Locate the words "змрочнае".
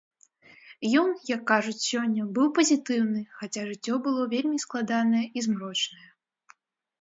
5.49-6.09